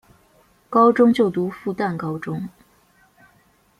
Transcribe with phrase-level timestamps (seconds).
[0.67, 2.49] 高中就读复旦高中。